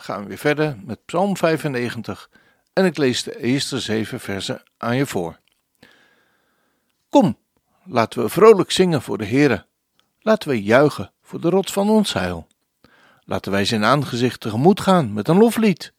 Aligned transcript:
gaan 0.00 0.22
we 0.22 0.28
weer 0.28 0.38
verder 0.38 0.76
met 0.84 1.04
Psalm 1.04 1.36
95 1.36 2.30
en 2.72 2.84
ik 2.84 2.96
lees 2.96 3.22
de 3.22 3.40
eerste 3.40 3.80
zeven 3.80 4.20
versen 4.20 4.62
aan 4.76 4.96
je 4.96 5.06
voor. 5.06 5.38
Kom, 7.08 7.36
laten 7.84 8.22
we 8.22 8.28
vrolijk 8.28 8.70
zingen 8.70 9.02
voor 9.02 9.18
de 9.18 9.26
Heere. 9.26 9.66
Laten 10.20 10.48
we 10.48 10.62
juichen 10.62 11.12
voor 11.22 11.40
de 11.40 11.50
rots 11.50 11.72
van 11.72 11.90
ons 11.90 12.12
heil. 12.12 12.46
Laten 13.24 13.52
wij 13.52 13.64
zijn 13.64 13.84
aangezicht 13.84 14.40
tegemoet 14.40 14.80
gaan 14.80 15.12
met 15.12 15.28
een 15.28 15.38
loflied. 15.38 15.92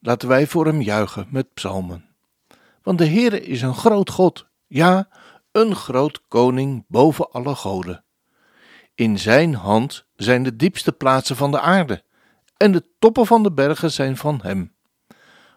Laten 0.00 0.28
wij 0.28 0.46
voor 0.46 0.66
hem 0.66 0.80
juichen 0.80 1.26
met 1.30 1.54
psalmen. 1.54 2.04
Want 2.82 2.98
de 2.98 3.06
Heere 3.08 3.40
is 3.42 3.62
een 3.62 3.74
groot 3.74 4.10
God, 4.10 4.46
ja, 4.66 5.08
een 5.52 5.74
groot 5.74 6.20
koning 6.28 6.84
boven 6.88 7.30
alle 7.30 7.54
goden. 7.54 8.04
In 8.94 9.18
zijn 9.18 9.54
hand 9.54 10.06
zijn 10.16 10.42
de 10.42 10.56
diepste 10.56 10.92
plaatsen 10.92 11.36
van 11.36 11.50
de 11.50 11.60
aarde 11.60 12.02
en 12.56 12.72
de 12.72 12.84
toppen 12.98 13.26
van 13.26 13.42
de 13.42 13.52
bergen 13.52 13.92
zijn 13.92 14.16
van 14.16 14.40
hem. 14.42 14.74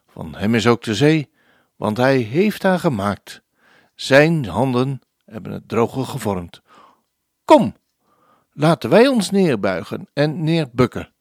Van 0.07 0.35
hem 0.35 0.55
is 0.55 0.67
ook 0.67 0.83
de 0.83 0.95
zee, 0.95 1.31
want 1.75 1.97
hij 1.97 2.17
heeft 2.17 2.63
haar 2.63 2.79
gemaakt. 2.79 3.41
Zijn 3.95 4.45
handen 4.45 5.01
hebben 5.25 5.51
het 5.51 5.67
droge 5.69 6.03
gevormd. 6.03 6.61
Kom, 7.45 7.75
laten 8.51 8.89
wij 8.89 9.07
ons 9.07 9.31
neerbuigen 9.31 10.07
en 10.13 10.43
neerbukken. 10.43 11.11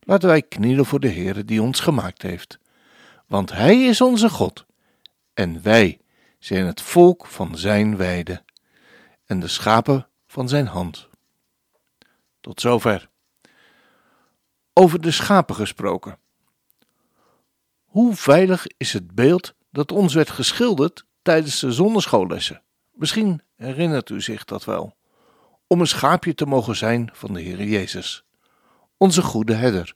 Laten 0.00 0.28
wij 0.28 0.42
knielen 0.42 0.84
voor 0.84 1.00
de 1.00 1.10
Heere 1.10 1.44
die 1.44 1.62
ons 1.62 1.80
gemaakt 1.80 2.22
heeft. 2.22 2.58
Want 3.26 3.52
hij 3.52 3.82
is 3.84 4.00
onze 4.00 4.28
God, 4.28 4.66
en 5.34 5.62
wij 5.62 6.00
zijn 6.38 6.66
het 6.66 6.80
volk 6.80 7.26
van 7.26 7.56
zijn 7.56 7.96
weide, 7.96 8.42
en 9.24 9.40
de 9.40 9.48
schapen 9.48 10.08
van 10.26 10.48
zijn 10.48 10.66
hand. 10.66 11.08
Tot 12.40 12.60
zover. 12.60 13.08
Over 14.76 15.00
de 15.00 15.10
schapen 15.10 15.54
gesproken. 15.54 16.18
Hoe 17.84 18.14
veilig 18.14 18.66
is 18.76 18.92
het 18.92 19.14
beeld 19.14 19.54
dat 19.70 19.92
ons 19.92 20.14
werd 20.14 20.30
geschilderd 20.30 21.04
tijdens 21.22 21.60
de 21.60 21.72
zonneschoollessen? 21.72 22.62
Misschien 22.92 23.42
herinnert 23.56 24.08
u 24.10 24.20
zich 24.20 24.44
dat 24.44 24.64
wel. 24.64 24.96
Om 25.66 25.80
een 25.80 25.86
schaapje 25.86 26.34
te 26.34 26.46
mogen 26.46 26.76
zijn 26.76 27.10
van 27.12 27.32
de 27.32 27.40
Heer 27.40 27.64
Jezus, 27.64 28.24
onze 28.96 29.22
goede 29.22 29.54
herder. 29.54 29.94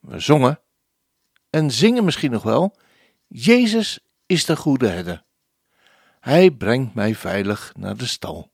We 0.00 0.18
zongen 0.18 0.60
en 1.50 1.70
zingen 1.70 2.04
misschien 2.04 2.30
nog 2.30 2.42
wel: 2.42 2.76
Jezus 3.26 3.98
is 4.26 4.44
de 4.44 4.56
goede 4.56 4.88
herder. 4.88 5.24
Hij 6.20 6.50
brengt 6.50 6.94
mij 6.94 7.14
veilig 7.14 7.72
naar 7.76 7.96
de 7.96 8.06
stal. 8.06 8.52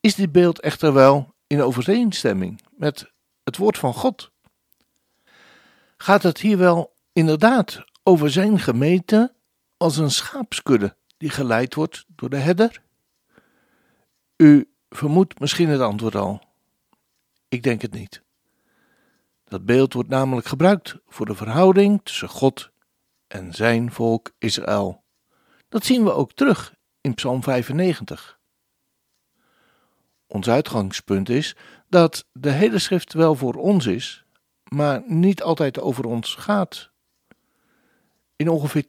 Is 0.00 0.14
dit 0.14 0.32
beeld 0.32 0.60
echter 0.60 0.92
wel 0.92 1.34
in 1.46 1.62
overeenstemming 1.62 2.60
met 2.76 3.11
het 3.44 3.56
woord 3.56 3.78
van 3.78 3.94
God. 3.94 4.30
Gaat 5.96 6.22
het 6.22 6.38
hier 6.38 6.58
wel 6.58 6.96
inderdaad 7.12 7.84
over 8.02 8.30
zijn 8.30 8.58
gemeente 8.58 9.34
als 9.76 9.96
een 9.96 10.10
schaapskudde 10.10 10.96
die 11.16 11.30
geleid 11.30 11.74
wordt 11.74 12.04
door 12.08 12.30
de 12.30 12.36
herder? 12.36 12.82
U 14.36 14.72
vermoedt 14.90 15.40
misschien 15.40 15.68
het 15.68 15.80
antwoord 15.80 16.14
al. 16.14 16.42
Ik 17.48 17.62
denk 17.62 17.82
het 17.82 17.92
niet. 17.92 18.22
Dat 19.44 19.64
beeld 19.64 19.92
wordt 19.92 20.08
namelijk 20.08 20.46
gebruikt 20.46 20.96
voor 21.06 21.26
de 21.26 21.34
verhouding 21.34 22.00
tussen 22.02 22.28
God 22.28 22.70
en 23.26 23.52
zijn 23.52 23.92
volk 23.92 24.32
Israël. 24.38 25.02
Dat 25.68 25.84
zien 25.84 26.04
we 26.04 26.12
ook 26.12 26.32
terug 26.32 26.74
in 27.00 27.14
Psalm 27.14 27.42
95. 27.42 28.40
Ons 30.32 30.48
uitgangspunt 30.48 31.28
is 31.28 31.56
dat 31.88 32.26
de 32.32 32.50
hele 32.50 32.78
schrift 32.78 33.12
wel 33.12 33.34
voor 33.34 33.54
ons 33.54 33.86
is, 33.86 34.24
maar 34.68 35.02
niet 35.06 35.42
altijd 35.42 35.80
over 35.80 36.04
ons 36.04 36.34
gaat. 36.34 36.90
In 38.36 38.48
ongeveer 38.48 38.84
80% 38.84 38.88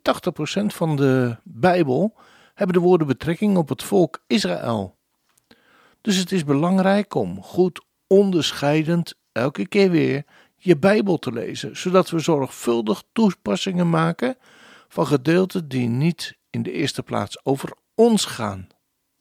van 0.66 0.96
de 0.96 1.38
Bijbel 1.44 2.16
hebben 2.54 2.76
de 2.76 2.82
woorden 2.82 3.08
betrekking 3.08 3.58
op 3.58 3.70
het 3.70 3.84
volk 3.84 4.24
Israël. 4.28 4.96
Dus 6.02 6.16
het 6.16 6.32
is 6.32 6.44
belangrijk 6.44 7.16
om 7.16 7.42
goed 7.42 7.86
onderscheidend 8.08 9.14
elke 9.32 9.68
keer 9.68 9.90
weer 9.90 10.26
je 10.56 10.78
Bijbel 10.78 11.18
te 11.18 11.32
lezen, 11.32 11.78
zodat 11.78 12.10
we 12.10 12.20
zorgvuldig 12.20 13.04
toepassingen 13.12 13.90
maken 13.90 14.38
van 14.88 15.08
gedeelten 15.08 15.68
die 15.68 15.88
niet 15.88 16.38
in 16.50 16.64
de 16.64 16.72
eerste 16.72 17.04
plaats 17.04 17.46
over 17.46 17.74
ons 17.96 18.26
gaan, 18.26 18.68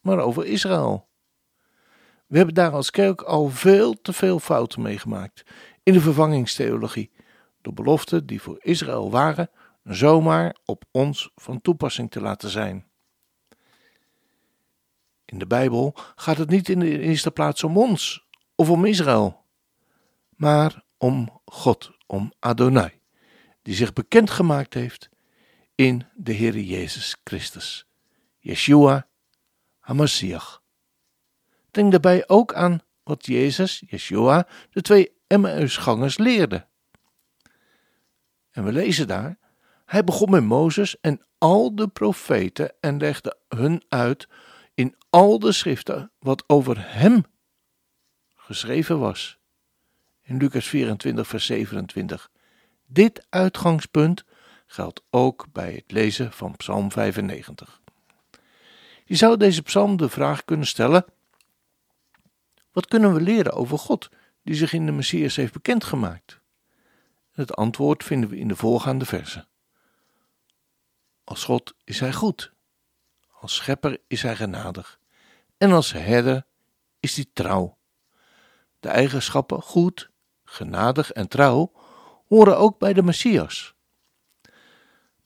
maar 0.01 0.19
over 0.19 0.45
Israël. 0.45 1.11
We 2.33 2.39
hebben 2.39 2.57
daar 2.57 2.71
als 2.71 2.91
kerk 2.91 3.21
al 3.21 3.49
veel 3.49 4.01
te 4.01 4.13
veel 4.13 4.39
fouten 4.39 4.81
meegemaakt 4.81 5.43
in 5.83 5.93
de 5.93 6.01
vervangingstheologie, 6.01 7.11
door 7.61 7.73
beloften 7.73 8.25
die 8.25 8.41
voor 8.41 8.57
Israël 8.61 9.11
waren, 9.11 9.49
zomaar 9.83 10.55
op 10.65 10.83
ons 10.91 11.31
van 11.35 11.61
toepassing 11.61 12.11
te 12.11 12.21
laten 12.21 12.49
zijn. 12.49 12.85
In 15.25 15.39
de 15.39 15.47
Bijbel 15.47 15.95
gaat 16.15 16.37
het 16.37 16.49
niet 16.49 16.69
in 16.69 16.79
de 16.79 16.99
eerste 16.99 17.31
plaats 17.31 17.63
om 17.63 17.77
ons 17.77 18.25
of 18.55 18.69
om 18.69 18.85
Israël, 18.85 19.45
maar 20.29 20.83
om 20.97 21.41
God, 21.45 21.91
om 22.05 22.33
Adonai, 22.39 22.99
die 23.61 23.75
zich 23.75 23.93
bekendgemaakt 23.93 24.73
heeft 24.73 25.09
in 25.75 26.05
de 26.15 26.33
Heer 26.33 26.59
Jezus 26.59 27.17
Christus, 27.23 27.87
Yeshua 28.39 29.07
HaMashiach. 29.79 30.62
Denk 31.73 31.91
daarbij 31.91 32.23
ook 32.27 32.53
aan 32.53 32.81
wat 33.03 33.25
Jezus, 33.25 33.83
Yeshua, 33.87 34.47
de 34.69 34.81
twee 34.81 35.11
Emmausgangers 35.27 36.17
leerde. 36.17 36.65
En 38.51 38.63
we 38.63 38.71
lezen 38.71 39.07
daar, 39.07 39.37
hij 39.85 40.03
begon 40.03 40.29
met 40.29 40.43
Mozes 40.43 40.99
en 40.99 41.21
al 41.37 41.75
de 41.75 41.87
profeten 41.87 42.73
en 42.79 42.97
legde 42.97 43.37
hun 43.47 43.83
uit 43.89 44.27
in 44.73 44.95
al 45.09 45.39
de 45.39 45.51
schriften 45.51 46.11
wat 46.19 46.43
over 46.47 46.75
hem 46.79 47.23
geschreven 48.35 48.99
was. 48.99 49.37
In 50.21 50.37
Lucas 50.37 50.67
24, 50.67 51.27
vers 51.27 51.45
27. 51.45 52.31
Dit 52.85 53.25
uitgangspunt 53.29 54.23
geldt 54.65 55.03
ook 55.09 55.45
bij 55.51 55.73
het 55.73 55.91
lezen 55.91 56.31
van 56.31 56.55
Psalm 56.55 56.91
95. 56.91 57.81
Je 59.05 59.15
zou 59.15 59.37
deze 59.37 59.61
psalm 59.61 59.97
de 59.97 60.09
vraag 60.09 60.45
kunnen 60.45 60.67
stellen 60.67 61.05
wat 62.73 62.87
kunnen 62.87 63.13
we 63.13 63.21
leren 63.21 63.53
over 63.53 63.77
God, 63.77 64.09
die 64.41 64.55
zich 64.55 64.73
in 64.73 64.85
de 64.85 64.91
Messias 64.91 65.35
heeft 65.35 65.53
bekendgemaakt? 65.53 66.39
Het 67.31 67.55
antwoord 67.55 68.03
vinden 68.03 68.29
we 68.29 68.37
in 68.37 68.47
de 68.47 68.55
voorgaande 68.55 69.05
versen. 69.05 69.47
Als 71.23 71.43
God 71.43 71.73
is 71.83 71.99
Hij 71.99 72.13
goed, 72.13 72.53
als 73.39 73.55
schepper 73.55 73.99
is 74.07 74.21
Hij 74.21 74.35
genadig 74.35 74.99
en 75.57 75.71
als 75.71 75.91
herder 75.91 76.45
is 76.99 77.15
Hij 77.15 77.25
trouw. 77.33 77.77
De 78.79 78.89
eigenschappen 78.89 79.61
goed, 79.61 80.09
genadig 80.43 81.11
en 81.11 81.27
trouw 81.27 81.71
horen 82.27 82.57
ook 82.57 82.79
bij 82.79 82.93
de 82.93 83.03
Messias. 83.03 83.75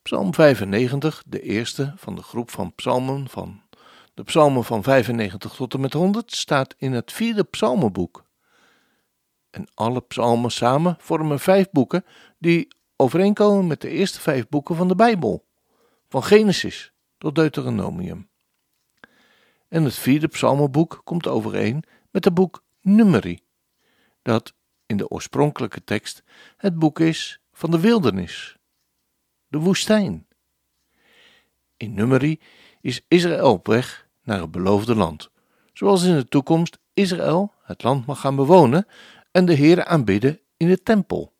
Psalm 0.01 0.33
95, 0.33 1.23
de 1.25 1.41
eerste 1.41 1.93
van 1.95 2.15
de 2.15 2.23
groep 2.23 2.51
van 2.51 2.75
psalmen 2.75 3.29
van 3.29 3.66
de 4.17 4.23
psalmen 4.23 4.63
van 4.63 4.83
95 4.83 5.53
tot 5.53 5.73
en 5.73 5.79
met 5.79 5.93
100 5.93 6.31
staat 6.31 6.75
in 6.77 6.91
het 6.91 7.11
vierde 7.11 7.43
psalmenboek. 7.43 8.25
En 9.49 9.67
alle 9.73 10.01
psalmen 10.01 10.51
samen 10.51 10.95
vormen 10.99 11.39
vijf 11.39 11.69
boeken 11.71 12.05
die 12.37 12.67
overeenkomen 12.95 13.67
met 13.67 13.81
de 13.81 13.89
eerste 13.89 14.19
vijf 14.19 14.47
boeken 14.47 14.75
van 14.75 14.87
de 14.87 14.95
Bijbel, 14.95 15.45
van 16.09 16.23
Genesis 16.23 16.91
tot 17.17 17.35
Deuteronomium. 17.35 18.29
En 19.67 19.83
het 19.83 19.95
vierde 19.95 20.27
psalmenboek 20.27 21.01
komt 21.03 21.27
overeen 21.27 21.83
met 22.11 22.25
het 22.25 22.33
boek 22.33 22.63
Numeri, 22.81 23.39
dat 24.21 24.53
in 24.85 24.97
de 24.97 25.09
oorspronkelijke 25.09 25.83
tekst 25.83 26.23
het 26.57 26.79
boek 26.79 26.99
is 26.99 27.41
van 27.51 27.71
de 27.71 27.79
wildernis, 27.79 28.57
de 29.47 29.57
woestijn. 29.57 30.27
In 31.77 31.93
Numeri 31.93 32.39
is 32.81 33.01
Israël 33.07 33.51
op 33.51 33.67
weg 33.67 34.05
naar 34.27 34.41
het 34.41 34.51
beloofde 34.51 34.95
land, 34.95 35.29
zoals 35.73 36.03
in 36.03 36.15
de 36.15 36.27
toekomst 36.27 36.77
Israël 36.93 37.53
het 37.63 37.83
land 37.83 38.05
mag 38.05 38.19
gaan 38.19 38.35
bewonen 38.35 38.87
en 39.31 39.45
de 39.45 39.53
Heer 39.53 39.85
aanbidden 39.85 40.39
in 40.57 40.67
de 40.67 40.83
tempel. 40.83 41.33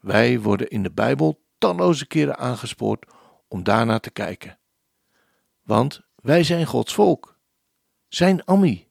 Wij 0.00 0.40
worden 0.40 0.68
in 0.68 0.82
de 0.82 0.90
Bijbel 0.90 1.40
talloze 1.58 2.06
keren 2.06 2.38
aangespoord 2.38 3.06
om 3.48 3.62
daarnaar 3.62 4.00
te 4.00 4.10
kijken. 4.10 4.58
Want 5.62 6.00
wij 6.14 6.44
zijn 6.44 6.66
Gods 6.66 6.94
volk, 6.94 7.38
zijn 8.08 8.44
Ammi, 8.44 8.88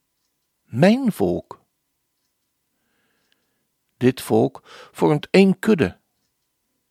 mijn 0.64 1.12
volk. 1.12 1.60
Dit 3.98 4.22
volk 4.22 4.62
vormt 4.92 5.28
één 5.30 5.60
kudde, 5.60 5.98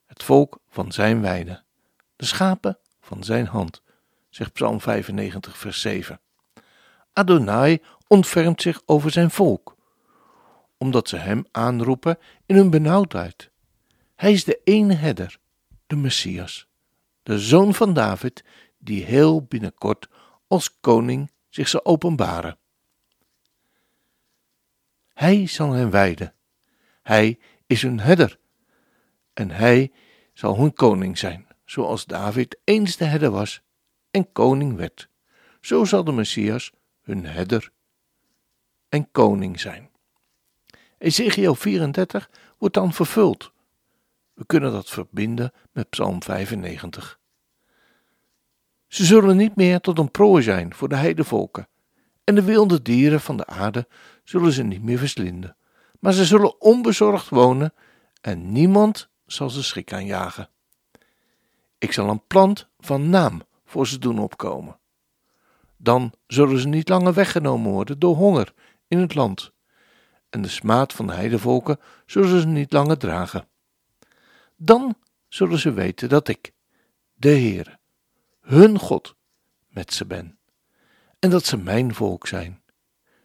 het 0.06 0.22
volk 0.22 0.58
van 0.68 0.92
zijn 0.92 1.20
weide, 1.20 1.62
de 2.16 2.24
schapen 2.24 2.78
van 3.00 3.24
zijn 3.24 3.46
hand, 3.46 3.82
zegt 4.30 4.52
Psalm 4.52 4.80
95, 4.80 5.58
vers 5.58 5.80
7. 5.80 6.20
Adonai 7.12 7.82
ontfermt 8.06 8.62
zich 8.62 8.82
over 8.86 9.10
zijn 9.10 9.30
volk, 9.30 9.76
omdat 10.78 11.08
ze 11.08 11.16
hem 11.16 11.44
aanroepen 11.50 12.18
in 12.46 12.56
hun 12.56 12.70
benauwdheid. 12.70 13.50
Hij 14.16 14.32
is 14.32 14.44
de 14.44 14.60
ene 14.64 14.94
herder, 14.94 15.38
de 15.86 15.96
Messias, 15.96 16.68
de 17.22 17.38
zoon 17.38 17.74
van 17.74 17.94
David, 17.94 18.44
die 18.78 19.04
heel 19.04 19.42
binnenkort 19.42 20.08
als 20.46 20.80
koning 20.80 21.30
zich 21.48 21.68
zal 21.68 21.84
openbaren. 21.84 22.58
Hij 25.12 25.46
zal 25.46 25.72
hen 25.72 25.90
wijden. 25.90 26.34
Hij 27.02 27.38
is 27.66 27.82
hun 27.82 28.00
herder. 28.00 28.38
En 29.32 29.50
hij 29.50 29.92
zal 30.32 30.58
hun 30.58 30.72
koning 30.72 31.18
zijn, 31.18 31.46
zoals 31.64 32.04
David 32.04 32.58
eens 32.64 32.96
de 32.96 33.04
herder 33.04 33.30
was 33.30 33.62
en 34.10 34.32
koning 34.32 34.76
werd. 34.76 35.08
Zo 35.60 35.84
zal 35.84 36.04
de 36.04 36.12
Messias 36.12 36.72
hun 37.02 37.26
herder 37.26 37.70
en 38.88 39.10
koning 39.10 39.60
zijn. 39.60 39.90
Ezekiel 40.98 41.54
34 41.54 42.30
wordt 42.58 42.74
dan 42.74 42.92
vervuld. 42.92 43.52
We 44.34 44.46
kunnen 44.46 44.72
dat 44.72 44.90
verbinden 44.90 45.52
met 45.72 45.90
Psalm 45.90 46.22
95. 46.22 47.18
Ze 48.86 49.04
zullen 49.04 49.36
niet 49.36 49.56
meer 49.56 49.80
tot 49.80 49.98
een 49.98 50.10
prooi 50.10 50.42
zijn 50.42 50.74
voor 50.74 50.88
de 50.88 50.96
heidevolken, 50.96 51.68
en 52.24 52.34
de 52.34 52.42
wilde 52.42 52.82
dieren 52.82 53.20
van 53.20 53.36
de 53.36 53.46
aarde 53.46 53.88
zullen 54.24 54.52
ze 54.52 54.62
niet 54.62 54.82
meer 54.82 54.98
verslinden, 54.98 55.56
maar 55.98 56.12
ze 56.12 56.24
zullen 56.24 56.60
onbezorgd 56.60 57.28
wonen 57.28 57.74
en 58.20 58.52
niemand 58.52 59.08
zal 59.26 59.50
ze 59.50 59.62
schrik 59.62 59.92
aanjagen. 59.92 60.48
Ik 61.78 61.92
zal 61.92 62.08
een 62.08 62.26
plant 62.26 62.68
van 62.78 63.10
naam 63.10 63.42
voor 63.70 63.86
ze 63.86 63.98
doen 63.98 64.18
opkomen. 64.18 64.78
Dan 65.76 66.12
zullen 66.26 66.58
ze 66.58 66.68
niet 66.68 66.88
langer 66.88 67.14
weggenomen 67.14 67.70
worden 67.70 67.98
door 67.98 68.16
honger 68.16 68.54
in 68.86 68.98
het 68.98 69.14
land, 69.14 69.52
en 70.30 70.42
de 70.42 70.48
smaad 70.48 70.92
van 70.92 71.06
de 71.06 71.12
heidevolken 71.12 71.80
zullen 72.06 72.40
ze 72.40 72.46
niet 72.46 72.72
langer 72.72 72.98
dragen. 72.98 73.48
Dan 74.56 74.96
zullen 75.28 75.58
ze 75.58 75.72
weten 75.72 76.08
dat 76.08 76.28
ik, 76.28 76.52
de 77.14 77.28
Heere, 77.28 77.78
hun 78.40 78.78
God, 78.78 79.16
met 79.68 79.92
ze 79.92 80.06
ben, 80.06 80.38
en 81.18 81.30
dat 81.30 81.44
ze 81.44 81.56
mijn 81.56 81.94
volk 81.94 82.26
zijn. 82.26 82.62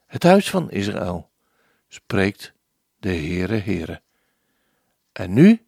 Het 0.06 0.24
huis 0.24 0.50
van 0.50 0.72
Israël, 0.72 1.32
spreekt 1.88 2.54
de 2.98 3.10
Heere, 3.10 3.58
Heere. 3.58 4.02
En 5.12 5.34
nu, 5.34 5.68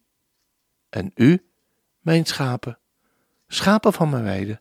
en 0.88 1.10
u, 1.14 1.50
mijn 1.98 2.24
schapen, 2.24 2.78
schapen 3.48 3.92
van 3.92 4.10
mijn 4.10 4.24
weide, 4.24 4.60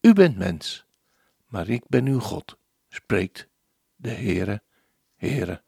u 0.00 0.12
bent 0.12 0.36
mens, 0.36 0.84
maar 1.46 1.68
ik 1.68 1.82
ben 1.88 2.06
uw 2.06 2.20
God, 2.20 2.56
spreekt 2.88 3.48
de 3.96 4.10
Heere, 4.10 4.62
Heere. 5.16 5.62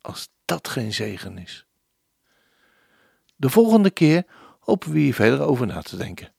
Als 0.00 0.28
dat 0.44 0.68
geen 0.68 0.92
zegen 0.92 1.38
is. 1.38 1.66
De 3.36 3.50
volgende 3.50 3.90
keer 3.90 4.24
hopen 4.60 4.92
we 4.92 4.98
hier 4.98 5.14
verder 5.14 5.40
over 5.40 5.66
na 5.66 5.82
te 5.82 5.96
denken. 5.96 6.32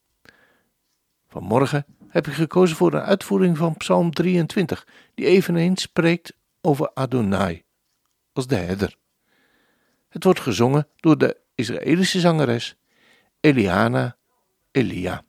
Vanmorgen 1.28 1.86
heb 2.08 2.28
ik 2.28 2.34
gekozen 2.34 2.78
voor 2.78 2.94
een 2.94 3.02
uitvoering 3.02 3.58
van 3.58 3.78
Psalm 3.78 4.12
23, 4.12 4.88
die 5.14 5.26
eveneens 5.26 5.82
spreekt 5.82 6.34
over 6.62 6.92
Adonai, 6.94 7.64
als 8.34 8.48
de 8.48 8.56
herder. 8.56 8.96
Het 10.10 10.24
wordt 10.24 10.40
gezongen 10.40 10.88
door 10.96 11.18
de 11.18 11.38
Israëlische 11.56 12.20
zangeres 12.20 12.76
Eliana 13.40 14.18
Elia. 14.72 15.24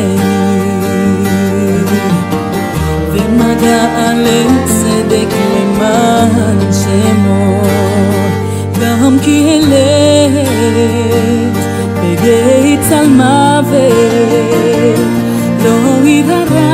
ומגע 3.13 4.13
לצדק 4.15 5.35
למען 5.55 6.73
שמו 6.73 7.63
גם 8.81 9.17
כי 9.23 9.61
אלך 9.61 10.49
בגיא 12.03 12.77
צל 12.89 13.09
מוות 13.09 13.93
לא 15.65 16.09
ירא 16.09 16.72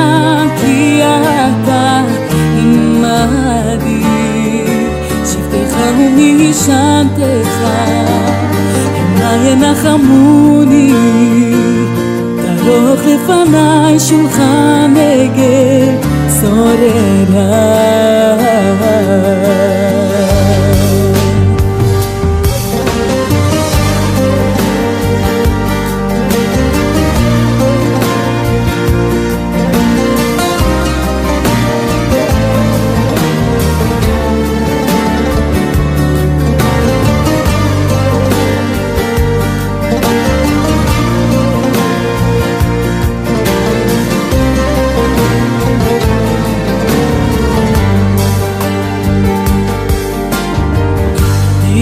ענתך, 7.18 7.58
אולי 9.16 9.48
ינחמוני, 9.48 10.94
תערוך 12.42 13.00
לפניי 13.06 14.00
שולחן 14.00 14.94
עגל 14.98 15.96
סוררה. 16.30 17.70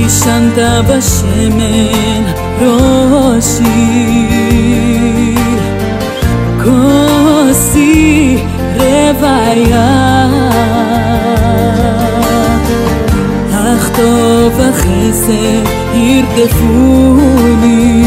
σαν 0.08 0.52
τα 0.56 0.84
βασεμένα 0.88 2.34
ρόσιρ 2.60 3.68
Κόσι 6.64 8.44
ρε 8.78 9.14
βαϊά 9.20 9.90
Αχ 13.74 13.90
το 13.90 14.10
βαχέσε 14.58 15.62
ήρτε 16.16 16.54
φούνι 16.56 18.07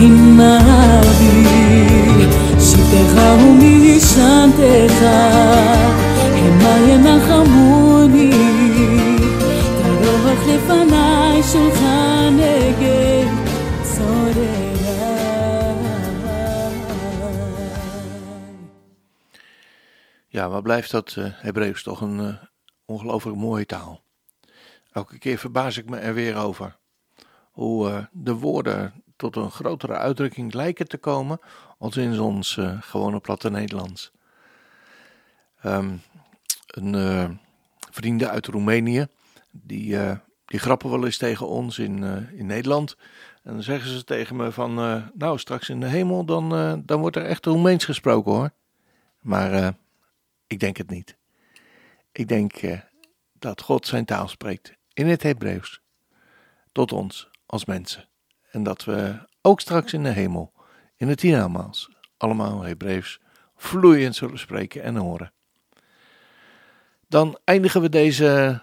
עמדי 0.00 1.66
שבטך 2.60 3.12
ומשענתך 3.40 5.02
המה 6.34 6.78
ינחמוני 6.88 8.30
תערוך 9.82 10.40
לפניי 10.48 11.42
שולחן 11.42 12.36
נגד 12.36 13.26
צוררה 13.82 14.66
Ja, 20.36 20.48
wat 20.48 20.62
blijft 20.62 20.90
dat 20.90 21.16
eh 21.16 21.32
Hebreeuws 21.32 21.82
toch 21.82 22.00
een 22.00 22.20
eh, 22.20 22.34
ongelooflijk 22.84 23.36
mooie 23.36 23.66
taal. 23.66 24.02
Elke 24.92 25.18
keer 25.18 25.38
verbaas 25.38 25.76
ik 25.76 25.88
me 25.88 25.96
er 25.96 26.14
weer 26.14 26.36
over. 26.36 26.76
Hoe 27.52 27.90
eh, 27.90 28.04
de 28.12 28.34
woorden 28.34 29.02
tot 29.21 29.35
een 29.35 29.51
grotere 29.51 29.93
uitdrukking 29.93 30.53
lijken 30.53 30.87
te 30.87 30.97
komen 30.97 31.39
als 31.77 31.97
in 31.97 32.19
ons 32.19 32.57
eh, 32.57 32.81
gewone 32.81 33.19
platte 33.19 33.49
Nederlands. 33.49 34.11
Ehm, 35.61 35.95
een 36.67 36.95
eh, 36.95 37.29
vrienden 37.91 38.29
uit 38.29 38.45
Roemenië, 38.47 39.07
die, 39.51 39.97
eh, 39.97 40.17
die 40.45 40.59
grappen 40.59 40.89
wel 40.89 41.05
eens 41.05 41.17
tegen 41.17 41.47
ons 41.47 41.79
in, 41.79 42.03
in 42.35 42.45
Nederland. 42.45 42.97
En 43.43 43.53
dan 43.53 43.63
zeggen 43.63 43.89
ze 43.91 44.03
tegen 44.03 44.35
me 44.35 44.51
van, 44.51 44.73
nou 45.13 45.37
straks 45.37 45.69
in 45.69 45.79
de 45.79 45.87
hemel, 45.87 46.25
dan, 46.25 46.49
dan 46.85 46.99
wordt 46.99 47.15
er 47.15 47.25
echt 47.25 47.45
Roemeens 47.45 47.85
gesproken 47.85 48.31
hoor. 48.31 48.51
Maar 49.19 49.73
ik 50.47 50.59
denk 50.59 50.77
het 50.77 50.89
niet. 50.89 51.17
Ik 52.11 52.27
denk 52.27 52.53
dat 53.39 53.61
God 53.61 53.87
zijn 53.87 54.05
taal 54.05 54.27
spreekt 54.27 54.73
in 54.93 55.07
het 55.07 55.23
Hebreeuws 55.23 55.81
tot 56.71 56.91
ons 56.91 57.29
als 57.45 57.65
mensen. 57.65 58.09
En 58.51 58.63
dat 58.63 58.83
we 58.83 59.27
ook 59.41 59.59
straks 59.59 59.93
in 59.93 60.03
de 60.03 60.09
hemel, 60.09 60.53
in 60.95 61.07
het 61.07 61.21
hiernamaals, 61.21 61.91
allemaal 62.17 62.61
Hebreeuws 62.61 63.19
vloeiend 63.55 64.15
zullen 64.15 64.39
spreken 64.39 64.83
en 64.83 64.95
horen. 64.95 65.31
Dan 67.07 67.39
eindigen 67.43 67.81
we 67.81 67.89
deze 67.89 68.61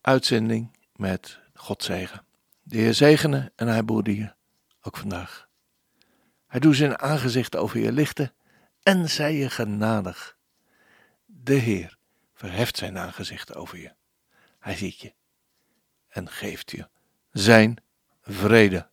uitzending 0.00 0.76
met 0.96 1.40
God 1.54 1.82
zegen. 1.82 2.24
De 2.62 2.76
Heer 2.76 2.94
zegene 2.94 3.52
en 3.56 3.66
hij 3.66 3.84
behoede 3.84 4.16
je, 4.16 4.32
ook 4.82 4.96
vandaag. 4.96 5.48
Hij 6.46 6.60
doet 6.60 6.76
zijn 6.76 6.98
aangezicht 6.98 7.56
over 7.56 7.78
je 7.78 7.92
lichten 7.92 8.32
en 8.82 9.10
zij 9.10 9.34
je 9.34 9.50
genadig. 9.50 10.36
De 11.24 11.54
Heer 11.54 11.96
verheft 12.34 12.76
zijn 12.76 12.98
aangezicht 12.98 13.54
over 13.54 13.78
je. 13.78 13.92
Hij 14.58 14.76
ziet 14.76 14.98
je 14.98 15.14
en 16.08 16.28
geeft 16.28 16.70
je 16.70 16.88
zijn 17.30 17.76
vrede. 18.22 18.92